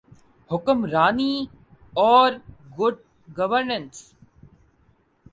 [0.51, 1.33] حکمرانی
[1.99, 2.95] اورگڈ
[3.37, 3.97] گورننس۔